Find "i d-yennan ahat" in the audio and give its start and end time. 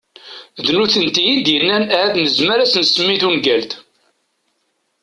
1.31-2.13